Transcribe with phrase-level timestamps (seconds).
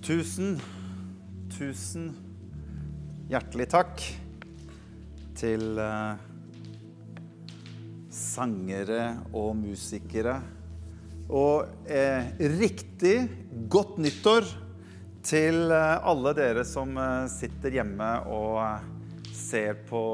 [0.00, 0.54] Tusen,
[1.52, 2.06] tusen
[3.28, 4.00] hjertelig takk
[5.36, 6.22] til eh,
[8.08, 9.02] sangere
[9.36, 10.38] og musikere.
[11.28, 13.14] Og eh, riktig
[13.68, 14.48] godt nyttår
[15.20, 16.96] til eh, alle dere som
[17.28, 18.56] sitter hjemme og
[19.36, 20.04] ser på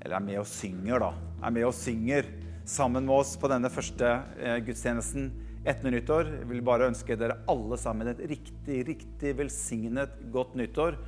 [0.00, 1.12] Eller er med og synger, da.
[1.44, 2.24] Er med og synger
[2.64, 4.16] sammen med oss på denne første
[4.64, 5.28] gudstjenesten
[5.66, 6.30] etter nyttår.
[6.40, 10.98] Jeg vil bare ønske dere alle sammen et riktig, riktig velsignet godt nyttår.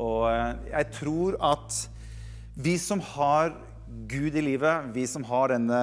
[0.00, 1.80] Og eh, jeg tror at
[2.56, 3.52] vi som har
[4.10, 5.80] Gud i livet, vi som har denne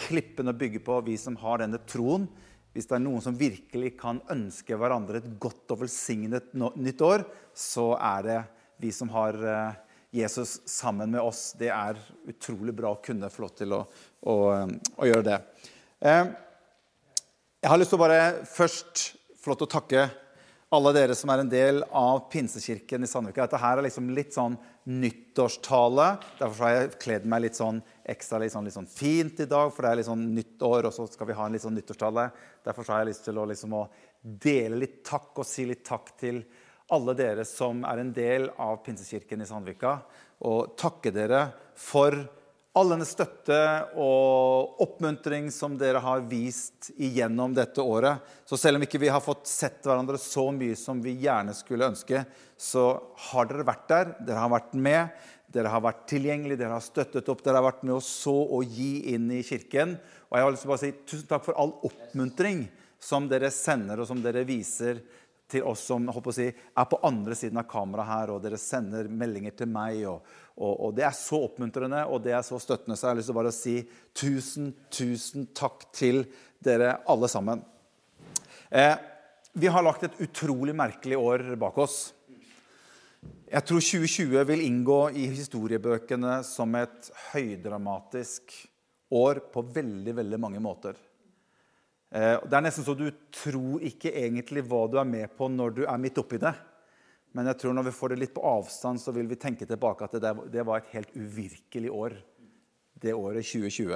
[0.00, 2.26] klippen å bygge på, vi som har denne troen
[2.74, 7.22] Hvis det er noen som virkelig kan ønske hverandre et godt og velsignet nytt år,
[7.54, 8.38] så er det
[8.82, 9.76] vi som har eh,
[10.14, 11.52] Jesus sammen med oss.
[11.58, 13.80] Det er utrolig bra å kunne få lov til å,
[14.26, 14.34] å,
[14.66, 15.38] å gjøre det.
[16.02, 16.24] Eh,
[17.64, 19.02] jeg har lyst til å bare først
[19.40, 20.00] få lov til å takke
[20.76, 23.46] alle dere som er en del av Pinsekirken i Sandvika.
[23.46, 26.08] Dette her er liksom litt sånn nyttårstale.
[26.42, 27.78] Derfor har jeg kledd meg litt sånn
[28.12, 30.90] ekstra litt sånn, litt sånn fint i dag, for det er litt sånn nytt og
[30.92, 32.26] så skal vi ha en litt sånn nyttårstale.
[32.68, 33.88] Derfor har jeg lyst til å, liksom, å
[34.44, 36.44] dele litt takk og si litt takk til
[36.92, 40.02] alle dere som er en del av Pinsekirken i Sandvika,
[40.44, 41.46] og takke dere
[41.80, 42.26] for
[42.74, 43.56] all denne støtte
[44.02, 48.18] og oppmuntring som dere har vist igjennom dette året.
[48.48, 51.86] Så selv om ikke vi har fått sett hverandre så mye som vi gjerne skulle
[51.92, 52.24] ønske,
[52.58, 52.88] så
[53.30, 54.12] har dere vært der.
[54.26, 55.14] Dere har vært med.
[55.54, 58.66] Dere har vært tilgjengelige, dere har støttet opp, dere har vært med å så og
[58.74, 59.94] gi inn i kirken.
[60.26, 62.64] Og jeg har lyst til å bare si tusen takk for all oppmuntring
[62.98, 64.98] som dere sender, og som dere viser
[65.50, 69.10] til oss som å si, er på andre siden av kameraet her, og dere sender
[69.12, 70.00] meldinger til meg.
[70.08, 70.24] Og,
[70.56, 73.30] og, og Det er så oppmuntrende og det er så støttende, så jeg har lyst
[73.30, 73.76] til å bare si
[74.16, 76.24] tusen, tusen takk til
[76.64, 77.64] dere alle sammen.
[78.70, 78.96] Eh,
[79.54, 81.98] vi har lagt et utrolig merkelig år bak oss.
[83.46, 88.56] Jeg tror 2020 vil inngå i historiebøkene som et høydramatisk
[89.14, 90.98] år på veldig, veldig mange måter.
[92.14, 95.74] Eh, Det er nesten så du tror ikke egentlig hva du er med på når
[95.74, 96.54] du er midt oppi det.
[97.34, 100.06] Men jeg tror når vi får det litt på avstand, så vil vi tenke tilbake
[100.06, 102.14] at det, var et helt uvirkelig år.
[102.94, 103.90] Det året 2020.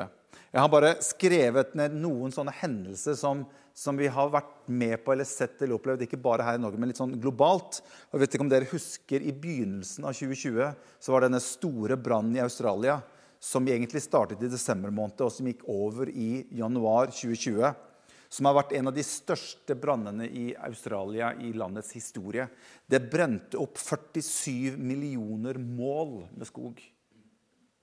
[0.51, 5.15] Jeg har bare skrevet ned noen sånne hendelser som, som vi har vært med på
[5.15, 7.79] eller sett eller opplevd, ikke bare her i Norge, men litt sånn globalt.
[8.11, 11.97] Jeg vet ikke om dere husker I begynnelsen av 2020 så var det denne store
[11.97, 12.99] brannen i Australia
[13.41, 17.71] som egentlig startet i desember måned, og som gikk over i januar 2020
[18.29, 22.45] som har vært en av de største brannene i Australia i landets historie.
[22.87, 26.83] Det brente opp 47 millioner mål med skog,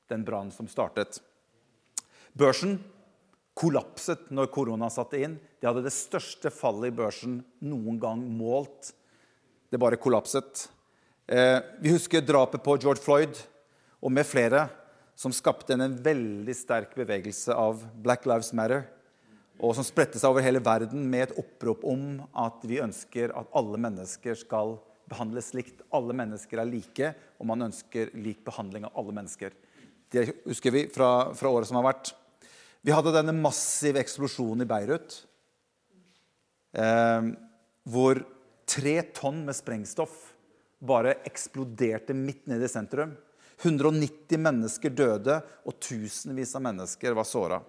[0.09, 1.17] den brannen som startet.
[2.35, 2.77] Børsen
[3.55, 5.37] kollapset når korona satte inn.
[5.59, 8.91] De hadde det største fallet i børsen noen gang målt.
[9.71, 10.67] Det bare kollapset.
[11.25, 13.39] Eh, vi husker drapet på George Floyd
[14.03, 14.67] og med flere,
[15.15, 18.83] som skapte en, veldig sterk bevegelse av Black Lives Matter
[19.63, 23.53] og som spredte seg over hele verden med et opprop om at vi ønsker at
[23.55, 24.75] alle mennesker skal
[25.09, 25.83] behandles likt.
[25.95, 29.55] Alle mennesker er like, og man ønsker lik behandling av alle mennesker.
[30.11, 32.11] Det husker vi fra, fra året som har vært.
[32.85, 35.17] Vi hadde denne massive eksplosjonen i Beirut,
[36.77, 37.31] eh,
[37.89, 38.21] hvor
[38.69, 40.33] tre tonn med sprengstoff
[40.85, 43.15] bare eksploderte midt nede i sentrum.
[43.63, 47.61] 190 mennesker døde, og tusenvis av mennesker var såra.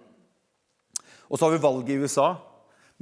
[1.27, 2.29] Og så har vi valget i USA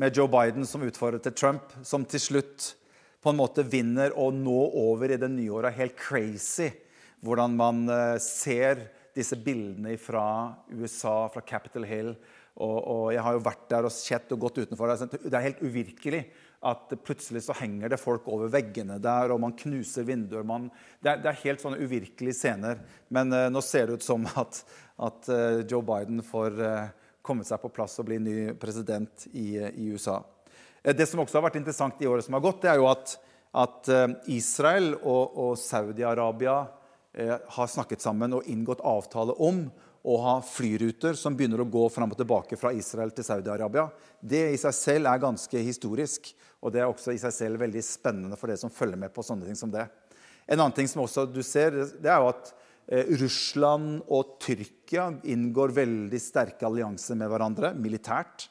[0.01, 2.71] med Joe Biden som utfordrer til Trump, som til slutt
[3.21, 5.77] på en måte vinner og nå over i det nye året.
[5.77, 6.71] Helt crazy
[7.25, 10.25] hvordan man eh, ser disse bildene fra
[10.73, 12.11] USA, fra Capitol Hill.
[12.55, 14.91] Og, og jeg har jo vært der og sett og gått utenfor.
[14.95, 16.21] Det er helt uvirkelig
[16.65, 20.45] at plutselig så henger det folk over veggene der, og man knuser vinduer.
[20.47, 20.69] Man,
[21.03, 22.79] det, er, det, er, helt sånne uvirkelige scener.
[23.13, 24.61] Men uh, nå ser det ut som at,
[25.09, 26.87] at uh, Joe Biden får uh,
[27.25, 30.19] kommet seg på plass og bli ny president i, i USA.
[30.85, 33.15] Det som også har vært interessant i året som har gått, det er jo at,
[33.57, 33.89] at
[34.29, 36.59] Israel og, og Saudi-Arabia
[37.17, 39.65] eh, har snakket sammen og inngått avtale om
[40.05, 43.87] å ha flyruter som begynner å gå fram og tilbake fra Israel til Saudi-Arabia.
[44.21, 46.29] Det i seg selv er ganske historisk,
[46.61, 49.25] og det er også i seg selv veldig spennende for dere som følger med på
[49.25, 49.87] sånne ting som det.
[50.45, 52.53] En annen ting som også du ser, det er jo at
[52.87, 58.49] Eh, Russland og Tyrkia inngår veldig sterke allianser med hverandre militært.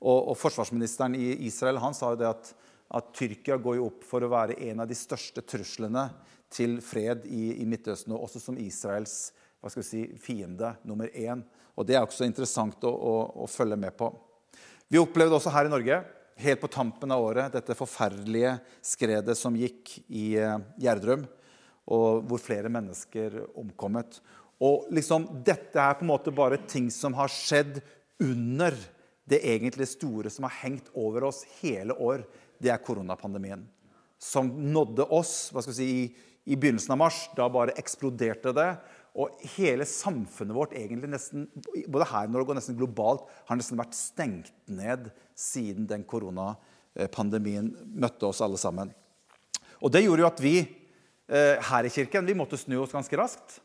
[0.00, 2.52] Og, og forsvarsministeren i Israel han sa jo det at,
[2.96, 6.08] at, Tyrkia går jo opp for å være en av de største truslene
[6.50, 11.10] til fred i, i Midtøsten, og også som Israels hva skal vi si, fiende nummer
[11.12, 11.42] én.
[11.76, 14.08] Og Det er også interessant å, å, å følge med på.
[14.90, 16.00] Vi opplevde også her i Norge
[16.40, 21.26] helt på tampen av året, dette forferdelige skredet som gikk i eh, Gjerdrum,
[21.90, 24.20] og hvor flere mennesker omkommet.
[24.60, 27.80] Og liksom, Dette er på en måte bare ting som har skjedd
[28.20, 28.76] under
[29.30, 32.24] det egentlig store som har hengt over oss hele år.
[32.60, 33.62] Det er koronapandemien.
[34.20, 37.22] Som nådde oss hva skal vi si, i, i begynnelsen av mars.
[37.36, 38.70] Da bare eksploderte det.
[39.18, 41.48] Og hele samfunnet vårt, egentlig nesten,
[41.90, 45.08] både her i Norge og nesten globalt, har nesten vært stengt ned
[45.38, 48.92] siden den koronapandemien møtte oss alle sammen.
[49.80, 53.18] Og det gjorde jo at vi eh, her i kirken vi måtte snu oss ganske
[53.18, 53.58] raskt.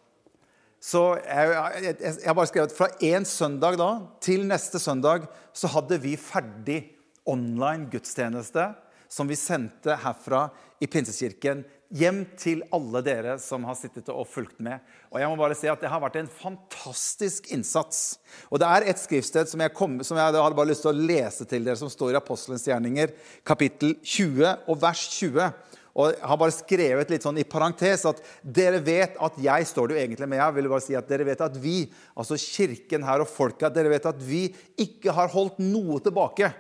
[0.86, 3.90] Så jeg, jeg, jeg har bare skrevet fra én søndag da
[4.22, 6.84] til neste søndag så hadde vi ferdig
[7.26, 8.68] online gudstjeneste
[9.10, 10.50] som vi sendte herfra
[10.84, 11.64] i Pinsekirken
[11.96, 14.82] hjem til alle dere som har sittet og fulgt med.
[15.14, 18.20] Og jeg må bare si at Det har vært en fantastisk innsats.
[18.50, 21.06] Og Det er et skriftsted som jeg, kom, som jeg hadde bare lyst til å
[21.14, 23.14] lese til dere, som står i Apostelens gjerninger,
[23.46, 25.54] kapittel 20 og vers 20.
[25.96, 29.96] Og har bare skrevet litt sånn i parentes at dere vet at jeg står det
[29.96, 30.42] jo egentlig med.
[30.42, 31.86] Jeg vil bare si at Dere vet at vi,
[32.20, 34.50] altså kirken her og folka, dere vet at vi
[34.84, 36.52] ikke har holdt noe tilbake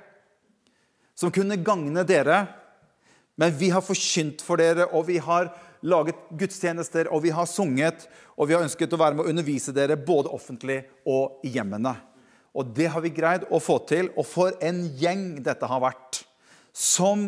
[1.16, 2.46] som kunne gagne dere
[3.36, 5.50] men vi har forkynt for dere, og vi har
[5.86, 9.76] laget gudstjenester, og vi har sunget, og vi har ønsket å være med å undervise
[9.76, 11.94] dere både offentlig og i hjemmene.
[12.56, 14.08] Og det har vi greid å få til.
[14.16, 16.22] Og for en gjeng dette har vært.
[16.72, 17.28] Som,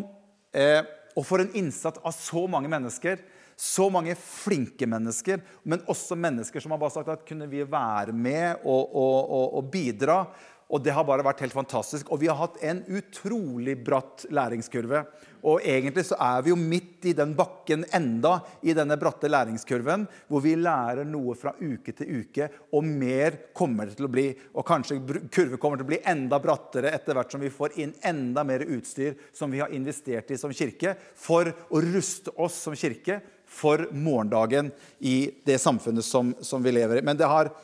[0.54, 0.80] eh,
[1.18, 3.18] og for en innsats av så mange mennesker.
[3.58, 8.14] Så mange flinke mennesker, men også mennesker som har bare sagt at kunne vi være
[8.14, 10.20] med og, og, og, og bidra.
[10.68, 12.10] Og det har bare vært helt fantastisk.
[12.12, 15.00] Og vi har hatt en utrolig bratt læringskurve.
[15.48, 18.34] Og egentlig så er vi jo midt i den bakken enda
[18.66, 23.88] i denne bratte læringskurven, hvor vi lærer noe fra uke til uke, og mer kommer
[23.88, 24.26] det til å bli.
[24.58, 24.98] Og kanskje
[25.32, 28.66] kurven kommer til å bli enda brattere etter hvert som vi får inn enda mer
[28.66, 33.86] utstyr som vi har investert i som kirke, for å ruste oss som kirke for
[33.94, 37.06] morgendagen i det samfunnet som, som vi lever i.
[37.06, 37.54] Men det har,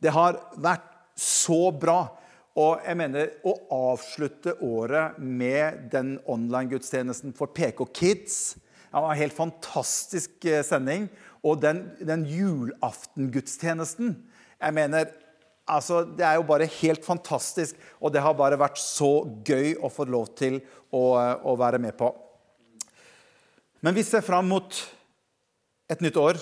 [0.00, 0.86] det har vært
[1.18, 2.06] så bra
[2.54, 9.18] og jeg mener å avslutte året med den online-gudstjenesten for PK Kids Det var en
[9.18, 11.08] helt fantastisk eh, sending.
[11.42, 14.14] Og den, den julaftengudstjenesten
[14.60, 15.10] Jeg mener
[15.66, 17.74] altså, Det er jo bare helt fantastisk.
[17.98, 20.60] Og det har bare vært så gøy å få lov til
[20.94, 22.12] å, å være med på.
[23.82, 24.78] Men vi ser fram mot
[25.90, 26.38] et nytt år.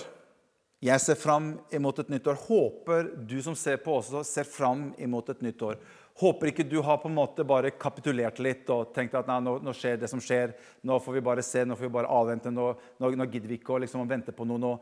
[0.83, 2.37] Jeg ser fram imot et nytt år.
[2.45, 5.81] Håper du som ser på også, ser fram imot et nytt år.
[6.21, 9.55] Håper ikke du har på en måte bare kapitulert litt og tenkt at nei, nå,
[9.65, 10.53] nå, skjer det som skjer.
[10.85, 12.53] Nå får vi bare se, nå får vi bare avvente.
[12.53, 12.67] Nå,
[13.01, 14.61] nå, nå gidder vi ikke å liksom, vente på noe.
[14.61, 14.75] Nå.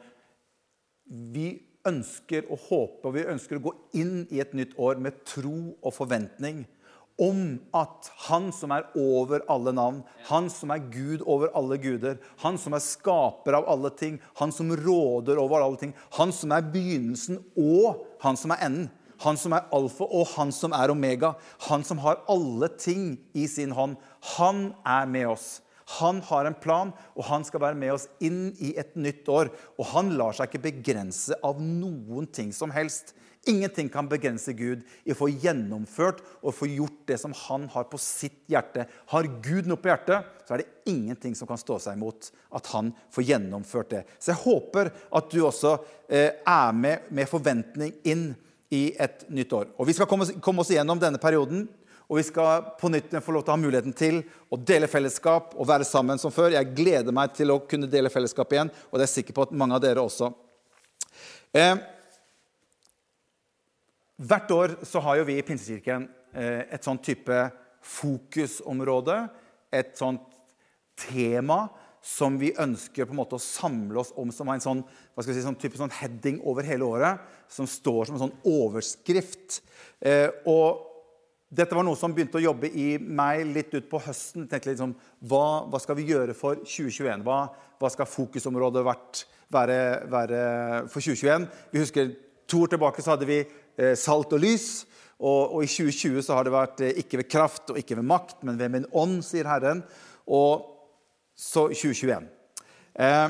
[1.31, 1.47] Vi
[1.87, 5.55] ønsker å håpe og vi ønsker å gå inn i et nytt år med tro
[5.79, 6.65] og forventning
[7.21, 12.17] om at Han som er over alle navn, Han som er Gud over alle guder,
[12.41, 16.51] Han som er skaper av alle ting, Han som råder over alle ting, Han som
[16.51, 18.89] er begynnelsen og Han som er enden.
[19.21, 21.35] Han som er alfa, og han som er omega.
[21.67, 23.97] Han som har alle ting i sin hånd.
[24.37, 25.49] Han er med oss.
[25.99, 29.51] Han har en plan, og han skal være med oss inn i et nytt år.
[29.77, 33.13] Og han lar seg ikke begrense av noen ting som helst.
[33.49, 37.87] Ingenting kan begrense Gud i å få gjennomført og få gjort det som han har
[37.89, 38.85] på sitt hjerte.
[39.09, 42.69] Har Gud noe på hjertet, så er det ingenting som kan stå seg imot at
[42.75, 44.03] han får gjennomført det.
[44.21, 45.73] Så jeg håper at du også
[46.05, 48.29] eh, er med med forventning inn
[48.71, 49.69] i et nytt år.
[49.77, 51.67] Og Vi skal komme, oss igjennom denne perioden.
[52.11, 54.17] Og vi skal på nytt få lov til å ha muligheten til
[54.51, 56.51] å dele fellesskap og være sammen som før.
[56.51, 59.45] Jeg gleder meg til å kunne dele fellesskap igjen, og det er jeg sikker på
[59.45, 60.27] at mange av dere også.
[61.55, 61.79] Eh,
[64.27, 67.45] hvert år så har jo vi i Pinsekirken eh, et sånn type
[67.93, 69.17] fokusområde.
[69.71, 70.27] Et sånt
[70.99, 71.63] tema
[72.01, 74.79] som vi ønsker på en måte å samle oss om, som en sånn,
[75.13, 78.39] hva skal si, sånn type sånn heading over hele året, som står som en sånn
[78.49, 79.61] overskrift.
[80.01, 80.87] Eh, og
[81.51, 84.47] dette var noe som begynte å jobbe i meg litt ut på høsten.
[84.49, 84.95] tenkte liksom,
[85.29, 87.25] hva, hva skal vi gjøre for 2021?
[87.27, 87.43] Hva,
[87.77, 89.79] hva skal fokusområdet vært, være,
[90.09, 90.43] være,
[90.89, 91.49] for 2021?
[91.73, 92.13] Vi husker
[92.51, 94.83] To år tilbake så hadde vi eh, salt og lys.
[95.21, 98.07] Og, og, i 2020 så har det vært eh, ikke ved kraft og ikke ved
[98.09, 99.85] makt, men ved min ånd, sier Herren.
[100.27, 100.80] Og
[101.41, 102.27] så 2021.
[103.01, 103.29] Eh,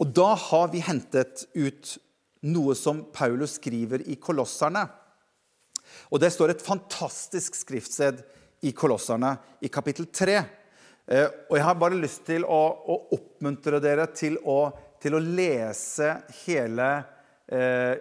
[0.00, 1.94] og da har vi hentet ut
[2.48, 4.84] noe som Paulus skriver i Kolosserne.
[6.12, 8.20] Og det står et fantastisk skriftsted
[8.68, 10.36] i Kolosserne i kapittel 3.
[10.36, 12.60] Eh, og jeg har bare lyst til å,
[12.92, 14.60] å oppmuntre dere til å,
[15.00, 16.12] til å lese
[16.44, 16.90] hele
[17.48, 17.94] eh,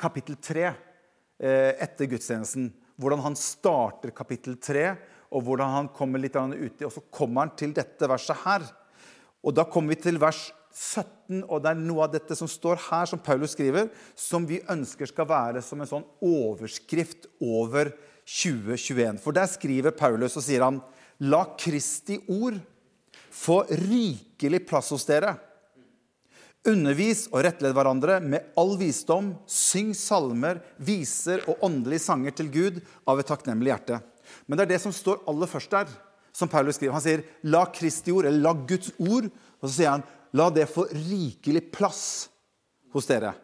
[0.00, 2.70] kapittel 3 eh, etter gudstjenesten.
[2.94, 4.86] Hvordan han starter kapittel 3
[5.34, 6.86] og hvordan han kommer litt uti.
[6.86, 8.66] Og så kommer han til dette verset her.
[9.44, 12.80] Og da kommer vi til vers 17, og det er noe av dette som står
[12.88, 17.92] her, som Paulus skriver, som vi ønsker skal være som en sånn overskrift over
[18.24, 19.20] 2021.
[19.22, 20.80] For der skriver Paulus og sier han,
[21.22, 22.58] la Kristi ord
[23.34, 25.36] få rikelig plass hos dere.
[26.64, 29.34] Undervis og rettled hverandre med all visdom.
[29.44, 34.00] Syng salmer, viser og åndelige sanger til Gud av et takknemlig hjerte.
[34.48, 35.90] Men det er det som står aller først der,
[36.34, 36.92] som Paulus skriver.
[36.96, 39.30] Han sier, 'La Kristi ord', eller 'la Guds ord',
[39.62, 42.28] og så sier han, 'la det få rikelig plass
[42.92, 43.34] hos dere'.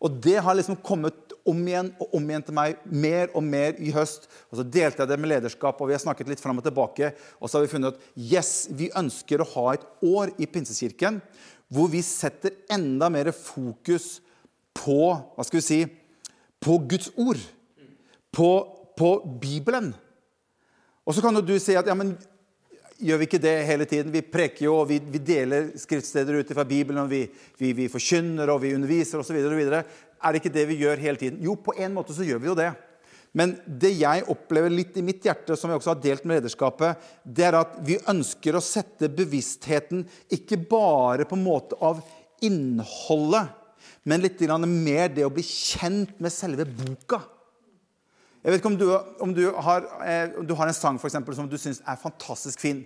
[0.00, 3.78] Og det har liksom kommet om igjen og om igjen til meg mer og mer
[3.80, 4.26] i høst.
[4.50, 7.12] Og så delte jeg det med lederskap, og vi har snakket litt fram og tilbake.
[7.40, 11.22] Og så har vi funnet at yes, vi ønsker å ha et år i Pinsekirken
[11.72, 14.20] hvor vi setter enda mer fokus
[14.76, 15.80] på hva skal vi si,
[16.62, 17.40] på Guds ord.
[18.36, 18.50] På,
[18.98, 19.94] på Bibelen.
[21.06, 22.12] Og så kan jo du si at ja, men
[23.02, 24.12] gjør vi ikke det hele tiden?
[24.14, 27.24] Vi preker jo, og vi, vi deler skriftsteder ut fra Bibelen, og vi,
[27.60, 29.36] vi, vi forkynner og vi underviser osv.
[29.36, 31.42] Er det ikke det vi gjør hele tiden?
[31.44, 32.70] Jo, på en måte så gjør vi jo det.
[33.36, 37.02] Men det jeg opplever litt i mitt hjerte, som jeg også har delt med lederskapet,
[37.22, 42.00] det er at vi ønsker å sette bevisstheten ikke bare på en måte av
[42.44, 43.52] innholdet,
[44.06, 47.20] men litt mer det å bli kjent med selve boka.
[48.46, 48.90] Jeg vet ikke om du,
[49.26, 51.96] om du, har, eh, om du har, en sang for eksempel, som du syns er
[51.98, 52.84] fantastisk fin.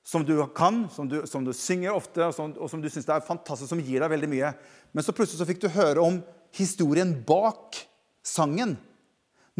[0.00, 3.04] Som du kan, som du, som du synger ofte, og som, og som du syns
[3.04, 4.54] er fantastisk, som gir deg veldig mye.
[4.96, 6.22] Men så plutselig så fikk du høre om
[6.56, 7.82] historien bak
[8.24, 8.78] sangen.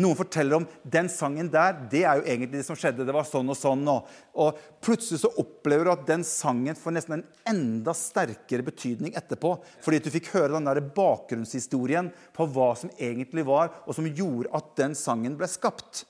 [0.01, 1.75] Noen forteller om den sangen der.
[1.93, 3.05] Det er jo egentlig det som skjedde.
[3.05, 3.83] Det var sånn og sånn.
[3.93, 4.07] Og,
[4.41, 9.53] og plutselig så opplever du at den sangen får nesten en enda sterkere betydning etterpå.
[9.85, 14.55] Fordi du fikk høre den der bakgrunnshistorien på hva som egentlig var, og som gjorde
[14.57, 16.07] at den sangen ble skapt.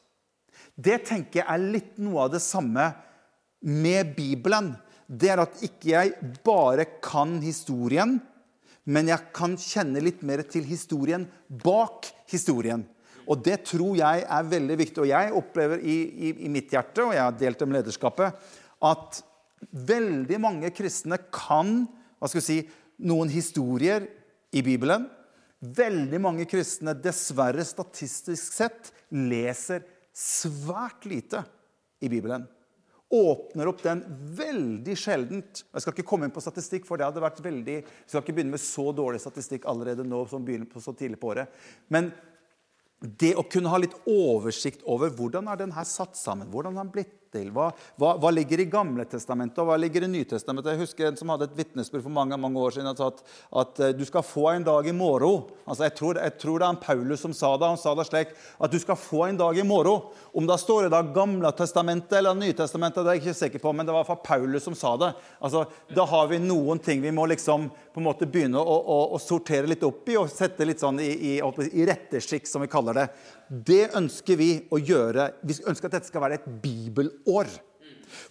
[0.78, 2.86] Det tenker jeg er litt noe av det samme
[3.66, 4.76] med Bibelen.
[5.10, 8.20] Det er at ikke jeg bare kan historien,
[8.86, 12.86] men jeg kan kjenne litt mer til historien bak historien.
[13.30, 15.02] Og det tror jeg er veldig viktig.
[15.04, 15.96] Og jeg opplever i,
[16.28, 18.46] i, i mitt hjerte, og jeg har delt det med lederskapet,
[18.82, 19.22] at
[19.70, 21.82] veldig mange kristne kan
[22.22, 22.60] hva skal vi si,
[23.02, 24.06] noen historier
[24.54, 25.08] i Bibelen.
[25.62, 29.82] Veldig mange kristne, dessverre statistisk sett, leser
[30.14, 31.42] svært lite
[32.02, 32.46] i Bibelen.
[33.12, 34.00] Åpner opp den
[34.38, 35.64] veldig sjeldent.
[35.66, 38.36] Jeg skal ikke komme inn på statistikk, for det hadde vært veldig, jeg skal ikke
[38.38, 41.50] begynne med så dårlig statistikk allerede nå som begynner på så tidlig på året.
[41.92, 42.10] Men
[43.02, 46.87] det å kunne ha litt oversikt over hvordan er den her satt sammen, hvordan har
[46.87, 47.70] den blitt til, hva,
[48.00, 50.74] hva, hva, ligger i Gamle testamentet og hva ligger i Nytestamentet?
[50.74, 53.22] Jeg husker en som hadde et vitnesbyrd for mange mange år siden og sa at,
[53.62, 55.48] at uh, du skal få en dag i morgen.
[55.64, 57.70] Altså, jeg, tror, jeg tror det er Paulus som sa det.
[57.72, 60.08] Han sa det slik at du skal få en dag i morgen.
[60.36, 63.74] Om det står i det Gamle testamentet eller Nytestamentet, det er jeg ikke sikker på,
[63.76, 65.12] men det var fra Paulus som sa det.
[65.40, 68.98] Altså, da har vi noen ting vi må liksom på en måte begynne å, å,
[69.16, 72.70] å sortere litt opp i og sette litt sånn i, i, i retteskikk, som vi
[72.72, 73.06] kaller det.
[73.52, 75.28] Det ønsker vi å gjøre.
[75.44, 77.50] Vi ønsker at dette skal være et bibelår.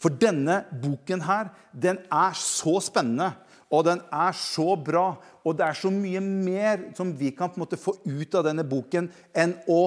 [0.02, 3.32] For denne boken her, den er så spennende,
[3.72, 5.14] og den er så bra.
[5.46, 8.48] Og det er så mye mer som vi kan på en måte få ut av
[8.50, 9.82] denne boken enn å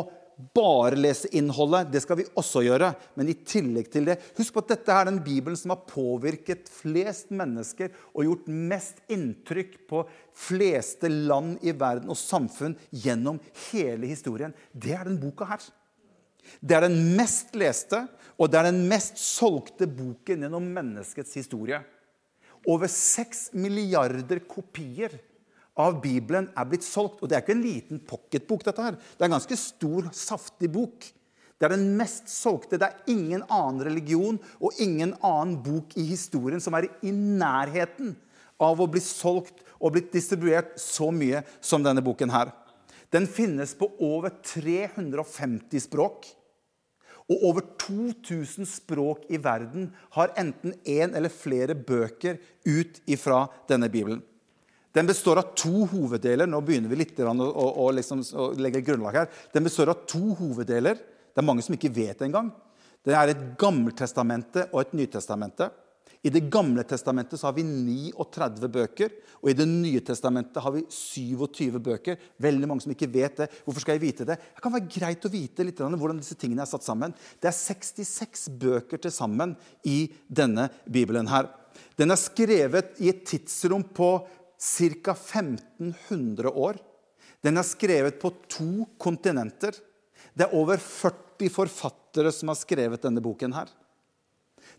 [0.55, 1.91] bare lese innholdet.
[1.93, 2.91] Det skal vi også gjøre.
[3.19, 6.71] Men i tillegg til det Husk på at dette er den Bibelen som har påvirket
[6.73, 10.03] flest mennesker og gjort mest inntrykk på
[10.47, 14.55] fleste land i verden og samfunn gjennom hele historien.
[14.73, 15.65] Det er den boka her.
[16.61, 18.03] Det er den mest leste,
[18.37, 21.79] og det er den mest solgte boken gjennom menneskets historie.
[22.69, 25.15] Over seks milliarder kopier
[25.81, 27.21] av Bibelen er blitt solgt.
[27.23, 28.65] Og det er ikke en liten pocketbok.
[28.65, 28.97] dette her.
[28.97, 31.07] Det er en ganske stor, saftig bok.
[31.59, 32.79] Det er den mest solgte.
[32.79, 38.17] Det er ingen annen religion og ingen annen bok i historien som er i nærheten
[38.61, 42.53] av å bli solgt og blitt distribuert så mye som denne boken her.
[43.15, 46.27] Den finnes på over 350 språk.
[47.31, 53.89] Og over 2000 språk i verden har enten én eller flere bøker ut ifra denne
[53.89, 54.21] Bibelen.
[54.95, 56.47] Den består av to hoveddeler.
[56.47, 59.33] Nå begynner vi litt å, å, å, liksom, å legge grunnlag her.
[59.53, 61.01] Den består av to hoveddeler.
[61.35, 62.53] Det er mange som ikke vet det engang.
[63.05, 65.73] Det er et Gammeltestamente og et Nytestamente.
[66.25, 69.11] I Det gamle testamentet har vi 39 bøker,
[69.43, 72.17] og i Det nye testamentet har vi 27 bøker.
[72.41, 73.51] Veldig mange som ikke vet det.
[73.67, 74.39] Hvorfor skal jeg vite det?
[74.39, 77.13] Det kan være greit å vite litt hvordan disse tingene er satt sammen.
[77.43, 79.53] Det er 66 bøker til sammen
[79.85, 81.51] i denne bibelen her.
[81.99, 84.15] Den er skrevet i et tidsrom på
[84.65, 85.13] ca.
[85.13, 86.79] 1500 år.
[87.45, 89.77] Den er skrevet på to kontinenter.
[90.33, 93.69] Det er over 40 forfattere som har skrevet denne boken her.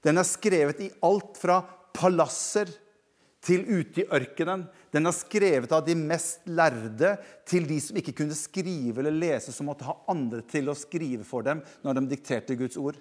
[0.01, 1.60] Den er skrevet i alt fra
[1.96, 2.72] palasser
[3.46, 4.65] til ute i ørkenen.
[4.94, 7.15] Den er skrevet av de mest lærde
[7.48, 11.25] til de som ikke kunne skrive eller lese, som måtte ha andre til å skrive
[11.27, 12.98] for dem når de dikterte Guds ord.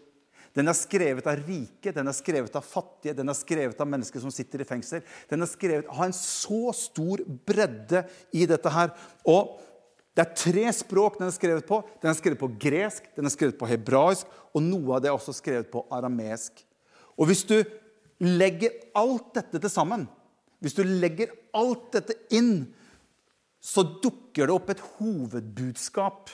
[0.55, 4.23] Den er skrevet av rike, den er skrevet av fattige, den er skrevet av mennesker
[4.23, 5.03] som sitter i fengsel.
[5.31, 8.93] Den er skrevet, har en så stor bredde i dette her.
[9.27, 9.57] Og
[10.15, 11.81] det er tre språk den er skrevet på.
[11.99, 15.19] Den er skrevet på gresk, den er skrevet på hebraisk, og noe av det er
[15.19, 16.63] også skrevet på aramesk.
[17.19, 17.59] Og hvis du
[18.23, 20.07] legger alt dette til sammen,
[20.63, 22.69] hvis du legger alt dette inn,
[23.65, 26.31] så dukker det opp et hovedbudskap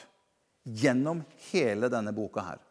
[0.61, 2.61] gjennom hele denne boka her.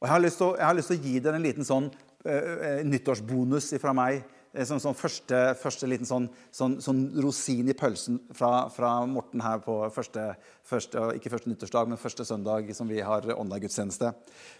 [0.00, 3.74] Og jeg har å, har lyst til å gi dere en liten sånn uh, nyttårsbonus
[3.82, 4.22] fra meg.
[4.66, 9.60] Som sånn første, første, liten sånn, sånn, sånn, rosin i pølsen fra, fra Morten her
[9.62, 10.24] på første,
[10.66, 14.10] første, Ikke første nyttårsdag, men første søndag som vi har online-gudstjeneste.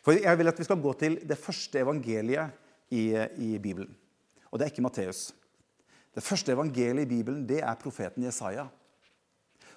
[0.07, 2.55] For jeg vil at vi skal gå til det første evangeliet
[2.95, 3.91] i, i Bibelen.
[4.53, 5.33] Og det er ikke Matteus.
[6.15, 8.69] Det første evangeliet i Bibelen det er profeten Jesaja.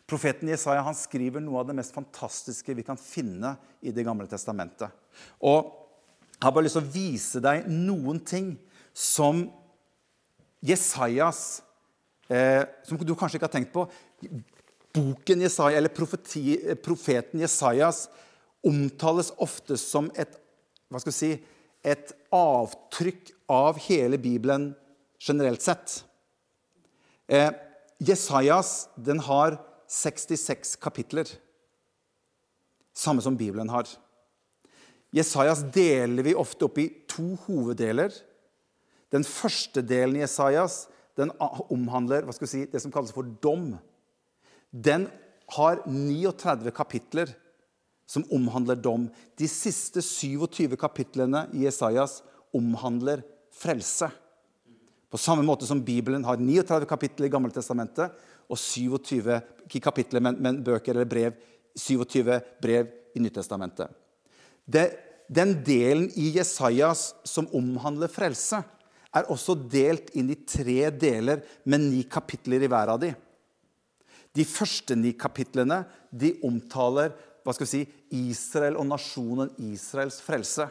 [0.06, 4.30] Profeten Jesaja han skriver noe av det mest fantastiske vi kan finne i Det gamle
[4.30, 4.94] testamentet.
[5.42, 5.80] Og
[6.34, 8.50] Jeg har bare lyst til å vise deg noen ting
[8.92, 9.46] som
[10.64, 11.62] Jesajas
[12.28, 13.86] eh, Som du kanskje ikke har tenkt på.
[14.94, 18.06] Boken Jesaja, eller profeti, profeten Jesajas
[18.64, 20.36] omtales ofte som et,
[20.92, 21.32] hva skal vi si,
[21.84, 24.70] et avtrykk av hele Bibelen
[25.20, 26.04] generelt sett.
[27.28, 27.50] Eh,
[28.04, 31.28] Jesajas den har 66 kapitler.
[32.94, 33.88] Samme som Bibelen har.
[35.14, 38.14] Jesajas deler vi ofte opp i to hoveddeler.
[39.14, 41.30] Den første delen i Jesajas den
[41.70, 43.76] omhandler hva skal vi si, det som kalles for dom.
[44.74, 45.06] Den
[45.54, 47.30] har 39 kapitler
[48.10, 49.08] som omhandler dom.
[49.38, 52.22] De siste 27 kapitlene i Jesajas
[52.54, 53.22] omhandler
[53.54, 54.10] frelse.
[55.14, 58.14] På samme måte som Bibelen har 39 kapitler i Gammeltestamentet,
[58.50, 59.30] og 27
[59.68, 61.38] ikke kapitler, men, men, bøker eller brev,
[61.78, 63.94] 27 brev i Nyttestamentet.
[64.66, 64.86] Det,
[65.28, 68.62] den delen i Jesajas som omhandler frelse,
[69.14, 73.12] er også delt inn i tre deler med ni kapitler i hver av de.
[74.34, 77.84] De første ni kapitlene de omtaler hva skal vi si,
[78.32, 80.66] Israel og nasjonen Israels frelse.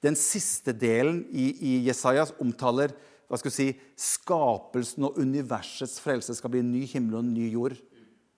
[0.00, 2.94] Den siste delen i, i Jesajas omtaler
[3.28, 3.68] hva skal vi si,
[4.00, 7.76] skapelsen og universets frelse skal bli en ny himmel og en ny jord.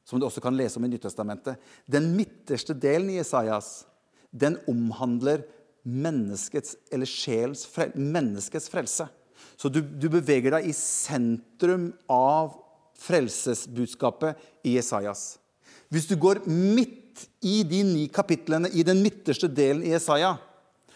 [0.04, 1.62] Som du også kan lese om i Nyttestamentet.
[1.86, 3.86] Den midterste delen i Jesajas
[4.32, 5.44] den omhandler
[5.82, 9.08] menneskets eller frelse, menneskets frelse.
[9.58, 12.56] Så du, du, beveger deg i sentrum av
[13.02, 15.36] frelsesbudskapet i Jesajas.
[15.92, 20.36] Hvis du går midt i de ni kapitlene i den midterste delen i Jesaja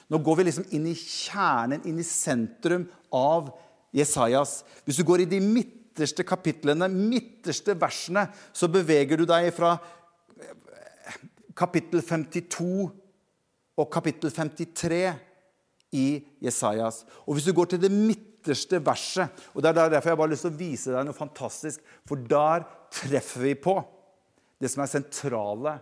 [0.07, 3.49] Nå går vi liksom inn i kjernen, inn i sentrum av
[3.90, 4.61] Jesajas.
[4.87, 9.72] Hvis du går i de midterste kapitlene, midterste versene, så beveger du deg fra
[10.38, 11.16] eh,
[11.59, 12.87] kapittel 52
[13.76, 15.00] og kapittel 53
[15.96, 16.06] i
[16.42, 17.04] Jesajas.
[17.26, 20.34] Og hvis du går til det midterste verset og Det er derfor jeg bare har
[20.34, 23.76] lyst til å vise deg noe fantastisk, for der treffer vi på
[24.60, 25.76] det som er sentrale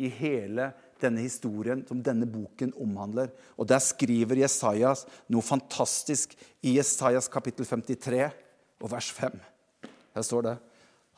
[0.00, 3.32] i hele denne historien som denne boken omhandler.
[3.56, 8.28] Og Der skriver Jesajas noe fantastisk i Jesajas kapittel 53
[8.80, 9.40] og vers 5.
[10.14, 10.56] Her står det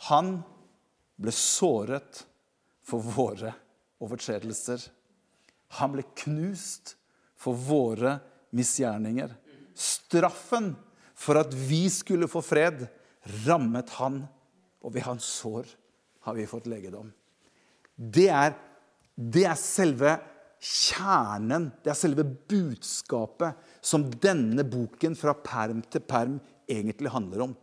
[0.08, 0.38] Han
[1.20, 2.24] ble såret
[2.82, 3.52] for våre
[4.02, 4.82] overtredelser.
[5.78, 6.96] Han ble knust
[7.38, 8.18] for våre
[8.52, 9.32] misgjerninger.
[9.74, 10.72] Straffen
[11.16, 12.84] for at vi skulle få fred,
[13.46, 14.22] rammet han,
[14.82, 15.68] og ved hans sår
[16.26, 17.08] har vi fått legedom.
[17.96, 18.54] Det er
[19.14, 20.16] det er selve
[20.62, 26.38] kjernen, det er selve budskapet som denne boken fra perm til perm
[26.70, 27.56] egentlig handler om.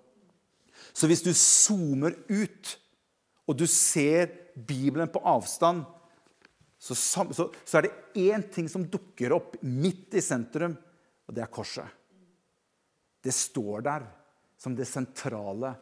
[0.94, 2.76] Så hvis du zoomer ut,
[3.50, 5.86] og du ser Bibelen på avstand,
[6.80, 10.78] så, så, så er det én ting som dukker opp midt i sentrum,
[11.28, 11.88] og det er korset.
[13.20, 14.06] Det står der
[14.60, 15.74] som det sentrale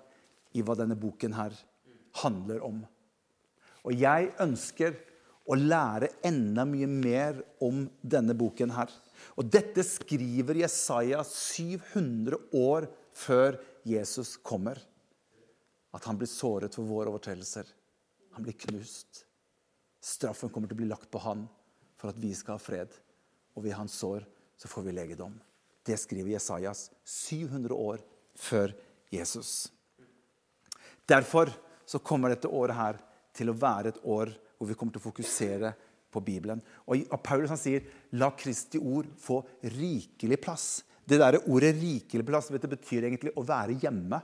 [0.58, 1.54] i hva denne boken her
[2.24, 2.82] handler om.
[3.86, 4.98] Og jeg ønsker
[5.48, 8.90] å lære enda mye mer om denne boken her.
[9.38, 14.82] Og dette skriver Jesaja 700 år før Jesus kommer.
[15.96, 17.70] At han blir såret for våre overtredelser.
[18.36, 19.27] Han blir knust.
[20.08, 21.44] Straffen kommer til å bli lagt på han
[22.00, 22.94] for at vi skal ha fred.
[23.58, 24.24] Og ved hans sår
[24.58, 25.34] så får vi legedom.
[25.84, 28.04] Det skriver Jesajas 700 år
[28.38, 28.74] før
[29.12, 29.68] Jesus.
[31.08, 31.52] Derfor
[31.88, 33.00] så kommer dette året her
[33.36, 35.74] til å være et år hvor vi kommer til å fokusere
[36.12, 36.62] på Bibelen.
[36.88, 40.84] Og Paulus han sier 'la Kristi ord få rikelig plass'.
[41.06, 44.22] Det der ordet 'rikelig plass' vet du, betyr egentlig å være hjemme.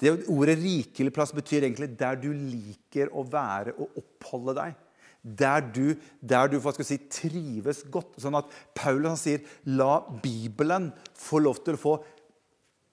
[0.00, 4.74] Det Ordet 'rikelig plass' betyr egentlig der du liker å være og oppholde deg.
[5.22, 8.18] Der du, der du si, trives godt.
[8.18, 12.02] Sånn at Paulus sier 'la Bibelen få lov til å få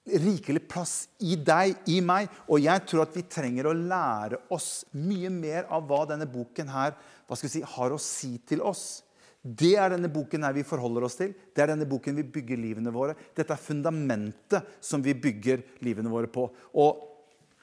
[0.06, 2.30] rikelig plass i deg, i meg.
[2.48, 6.70] Og jeg tror at vi trenger å lære oss mye mer av hva denne boken
[6.70, 6.96] her
[7.28, 9.04] hva skal si, har å si til oss.
[9.40, 11.32] Det er denne boken her vi forholder oss til.
[11.56, 13.16] Det er denne boken vi bygger livene våre.
[13.36, 16.50] Dette er fundamentet som vi bygger livene våre på.
[16.76, 17.06] Og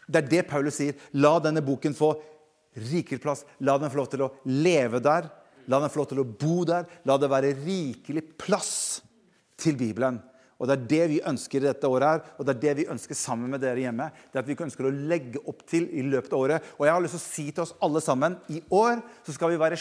[0.08, 0.96] det er det Paulus sier.
[1.20, 2.14] La denne boken få
[2.90, 3.44] rikelig plass.
[3.60, 5.28] La den få lov til å leve der.
[5.68, 6.88] La den få lov til å bo der.
[7.04, 8.72] La det være rikelig plass
[9.60, 10.22] til Bibelen.
[10.56, 13.18] Og Det er det vi ønsker dette året, her, og det er det vi ønsker
[13.18, 14.08] sammen med dere hjemme.
[14.32, 16.70] Det er at Vi ønsker å legge opp til i løpet av året.
[16.78, 19.52] Og jeg har lyst til å si til oss alle sammen i år så skal
[19.52, 19.76] vi være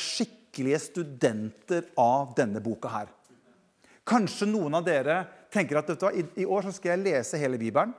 [0.55, 3.07] skikkelige studenter av denne boka her.
[4.05, 7.93] Kanskje noen av dere tenker at du, i, i år skal jeg lese hele Bibelen.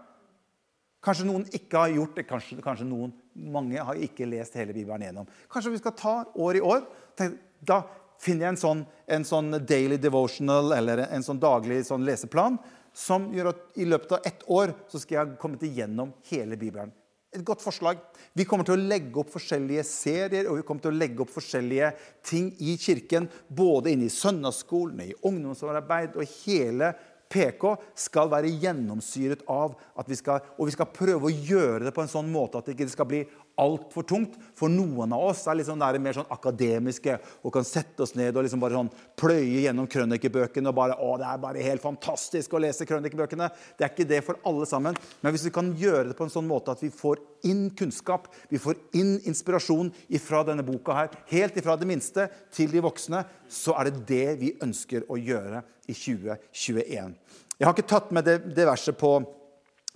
[1.02, 2.26] Kanskje noen ikke har gjort det.
[2.26, 5.28] Kanskje, kanskje noen, mange har ikke lest hele Bibelen gjennom.
[5.50, 6.86] Kanskje vi skal ta år i år.
[7.18, 7.82] Tenk, da
[8.22, 12.56] finner jeg en sånn, en sånn daily devotional eller en sånn daglig sånn leseplan
[12.96, 16.56] som gjør at i løpet av ett år så skal jeg ha kommet igjennom hele
[16.56, 16.94] Bibelen.
[17.36, 17.98] Et godt forslag.
[18.36, 21.34] Vi kommer til å legge opp forskjellige serier og vi kommer til å legge opp
[21.34, 21.90] forskjellige
[22.24, 23.28] ting i kirken.
[23.48, 26.94] Både inne i søndagsskolen, i ungdomsarbeid og hele
[27.28, 31.92] PK skal være gjennomsyret av at vi skal, og vi skal prøve å gjøre det
[31.94, 33.24] på en sånn måte at det ikke skal bli
[33.60, 34.36] altfor tungt.
[34.56, 38.46] For noen av oss er liksom mer sånn akademiske og kan sette oss ned og
[38.46, 40.68] liksom bare sånn pløye gjennom krønikebøkene.
[40.68, 43.48] og bare, å, det er bare helt fantastisk å lese krønikebøkene.
[43.78, 44.98] Det er ikke det for alle sammen.
[45.22, 48.28] Men hvis vi kan gjøre det på en sånn måte at vi får inn kunnskap,
[48.50, 49.92] vi får inn inspirasjon
[50.26, 54.38] fra denne boka her, helt ifra det minste til de voksne, så er det det
[54.40, 57.16] vi ønsker å gjøre i 2021.
[57.56, 59.12] Jeg har ikke tatt med det, det verset på,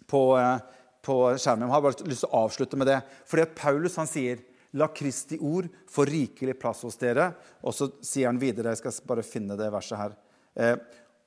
[0.09, 1.69] på, eh, på, skjermen.
[1.69, 3.01] Jeg har bare lyst til å avslutte med det.
[3.29, 4.43] Fordi at Paulus han sier
[4.79, 7.33] La Kristi ord få rikelig plass hos dere.
[7.67, 10.19] Og så sier han videre, jeg skal bare finne det verset her.
[10.55, 10.77] Eh,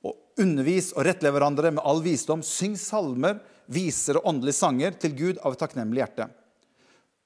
[0.04, 2.44] og undervis og rettle hverandre med all visdom.
[2.44, 6.28] Syng salmer, viser og åndelige sanger til Gud av et takknemlig hjerte.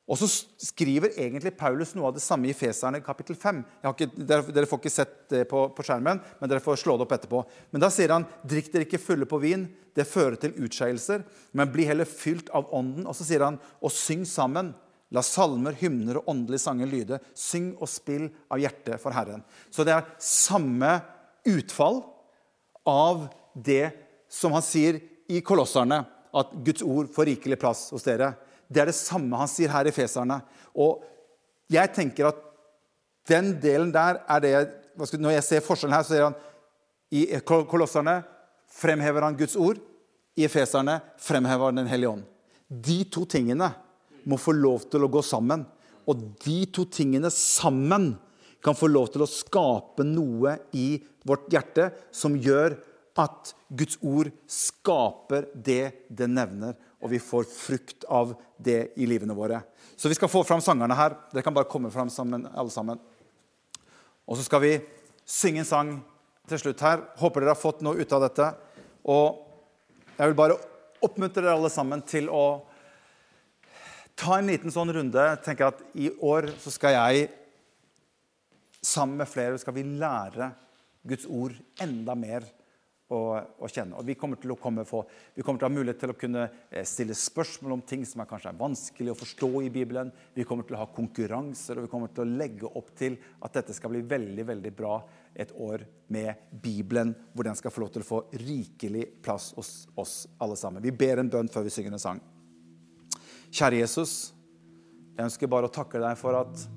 [0.08, 0.26] Og så
[0.64, 3.58] skriver egentlig Paulus noe av det samme i Feserne kapittel 5.
[3.90, 7.04] Ikke, dere, dere, får ikke sett det på, på, skjermen, men dere får slå det
[7.04, 7.42] opp etterpå.
[7.74, 9.66] Men da sier han drikk dere ikke fulle på vin,
[9.98, 13.04] det fører til utskeielser, men bli heller fylt av ånden.
[13.04, 14.72] Og så sier han og syng sammen.
[15.12, 17.20] La salmer, hymner og åndelige sanger lyde.
[17.36, 19.44] Syng og spill av hjertet for Herren.
[19.68, 20.98] Så det er samme
[21.48, 22.00] utfall
[22.88, 23.90] av det
[24.32, 26.00] som han sier i Kolosserne,
[26.32, 28.34] at Guds ord får rikelig plass hos dere.
[28.68, 30.40] Det er det samme han sier her i Feserne.
[30.76, 31.02] Og
[31.72, 32.44] jeg tenker at
[33.28, 36.34] den delen der er det jeg, Når jeg ser forskjellen her, så ser han
[37.14, 38.24] i Kolosserne
[38.66, 39.78] fremhever han Guds ord.
[40.36, 42.24] I Efeserne fremhever han Den hellige ånd.
[42.68, 43.70] De to tingene
[44.28, 45.64] må få lov til å gå sammen.
[46.08, 48.16] Og de to tingene sammen
[48.64, 52.74] kan få lov til å skape noe i vårt hjerte som gjør
[53.18, 59.36] at Guds ord skaper det det nevner og vi får frukt av det i livene
[59.36, 59.60] våre.
[59.96, 61.14] Så vi skal få fram sangerne her.
[61.32, 62.98] Dere kan bare komme fram sammen, alle sammen.
[64.26, 64.72] Og så skal vi
[65.28, 65.92] synge en sang
[66.50, 67.04] til slutt her.
[67.20, 68.50] Håper dere har fått noe ut av dette.
[69.08, 69.44] Og
[70.18, 70.58] jeg vil bare
[71.04, 72.44] oppmuntre dere alle sammen til å
[74.18, 75.26] ta en liten sånn runde.
[75.46, 77.28] Tenke at I år så skal jeg
[78.82, 80.52] sammen med flere skal vi lære
[81.08, 82.46] Guds ord enda mer
[83.08, 83.96] å, kjenne.
[83.96, 86.16] Og vi kommer til å komme for, vi kommer til å ha mulighet til å
[86.18, 90.12] kunne eh, stille spørsmål om ting som er kanskje er vanskelig å forstå i Bibelen.
[90.34, 93.56] Vi kommer til å ha konkurranser, og vi kommer til å legge opp til at
[93.56, 94.98] dette skal bli veldig veldig bra
[95.38, 99.72] et år med Bibelen, hvor den skal få lov til å få rikelig plass hos
[99.96, 100.84] oss alle sammen.
[100.84, 102.20] Vi ber en bønn før vi synger en sang.
[103.48, 104.34] Kjære Jesus,
[105.16, 106.68] jeg ønsker bare å takke deg for at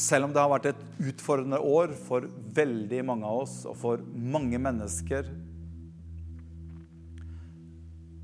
[0.00, 2.24] selv om det har vært et utfordrende år for
[2.56, 5.28] veldig mange av oss og for mange mennesker,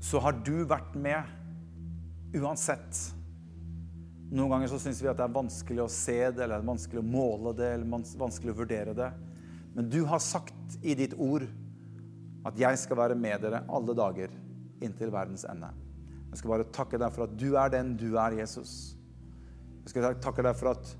[0.07, 3.03] så har du vært med uansett.
[4.31, 6.71] Noen ganger så syns vi at det er vanskelig å se det, eller det er
[6.71, 9.11] vanskelig å måle det, eller vanskelig å vurdere det.
[9.77, 11.45] Men du har sagt i ditt ord
[12.47, 14.31] at jeg skal være med dere alle dager
[14.83, 15.69] inntil verdens ende.
[16.31, 18.95] Jeg skal bare takke deg for at du er den du er, Jesus.
[19.85, 20.95] Jeg skal takke deg for at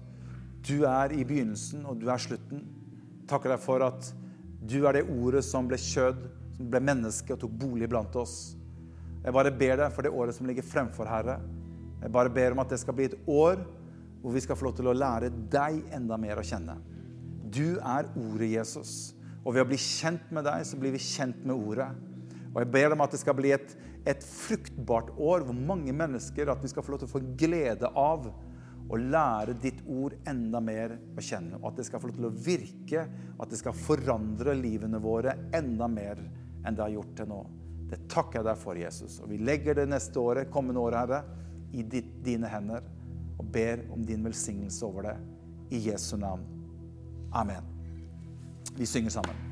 [0.65, 2.63] du er i begynnelsen, og du er slutten.
[3.29, 4.11] Takker deg for at
[4.67, 6.23] du er det ordet som ble kjød,
[6.57, 8.55] som ble menneske og tok bolig blant oss.
[9.23, 11.37] Jeg bare ber deg for det året som ligger fremfor, Herre.
[12.01, 13.61] Jeg bare ber om at det skal bli et år
[14.21, 16.77] hvor vi skal få lov til å lære deg enda mer å kjenne.
[17.47, 19.13] Du er ordet Jesus.
[19.43, 21.87] Og ved å bli kjent med deg, så blir vi kjent med ordet.
[22.51, 23.75] Og jeg ber om at det skal bli et,
[24.07, 27.91] et fruktbart år hvor mange mennesker at vi skal få lov til å få glede
[27.93, 28.27] av
[28.87, 31.59] å lære ditt ord enda mer å kjenne.
[31.59, 35.01] Og at det skal få lov til å virke, og at det skal forandre livene
[35.03, 36.21] våre enda mer
[36.63, 37.41] enn det har gjort til nå.
[37.87, 39.19] Det takker jeg deg for, Jesus.
[39.23, 41.23] Og vi legger det neste året, kommende året, Herre,
[41.75, 42.85] i ditt, dine hender
[43.37, 45.17] og ber om din velsignelse over det.
[45.75, 46.47] I Jesu navn.
[47.35, 47.75] Amen.
[48.77, 49.46] Vi synger sammen.